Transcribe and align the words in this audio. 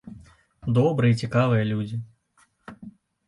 Добрыя 0.77 1.13
і 1.15 1.19
цікавыя 1.25 1.63
людзі. 1.71 1.97